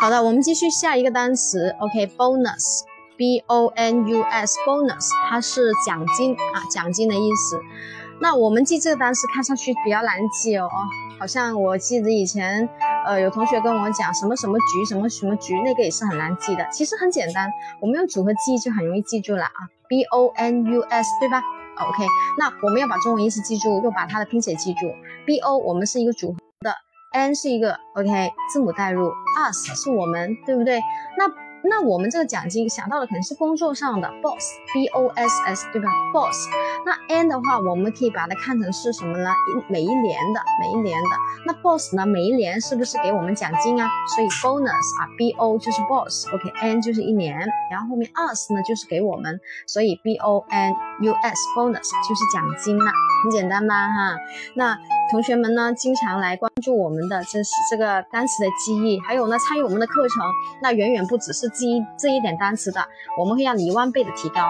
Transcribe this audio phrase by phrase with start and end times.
[0.00, 7.60] 好的，我们继续下一个单词，OK，bonus，b o n u s，bonus，它是奖金啊，奖金的意思。
[8.20, 10.68] 那我们记这个单词看上去比较难记哦，
[11.18, 12.68] 好像我记得以前，
[13.06, 16.64] 呃，有同学跟我讲什么什么局，什么什么局，那个也是很难记的。
[16.70, 21.42] 其实很简单，我们用组合记忆就很容易记住了啊，b o n u s，对吧
[21.76, 22.06] ？OK，
[22.38, 24.92] 那我们要把中文意思记住，又把它的拼写记住
[25.26, 26.38] ，b o 我们是一个组合。
[27.12, 29.10] N 是一个 OK 字母代入
[29.48, 30.80] ，us 是我们，对不对？
[31.16, 31.26] 那
[31.64, 36.36] 那我们这个奖金想到的可能是工作上的 boss，b o s s 对吧？boss。
[36.84, 39.30] 那 n 的话，我们可以把它看成是什么呢？
[39.30, 41.08] 一每一年的，每一年的。
[41.46, 42.06] 那 boss 呢？
[42.06, 43.88] 每一年是不是给我们奖金啊？
[44.14, 47.38] 所以 bonus 啊，b o 就是 boss，OK，n 就是一年，
[47.70, 52.92] 然后后面 us 呢就是给我们，所以 b o n u s bonus 就是奖金了，
[53.24, 53.74] 很简单吧？
[53.88, 54.16] 哈，
[54.54, 54.78] 那。
[55.10, 60.22] 同学们呢，经常来关注我们的这是这个单词的记忆，还有呢，参与我们的课程，
[60.62, 62.86] 那远远不只是记忆这一点单词的，
[63.18, 64.42] 我们会让你一万倍的提高。